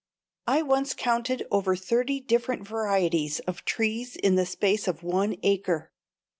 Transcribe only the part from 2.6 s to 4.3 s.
varieties of trees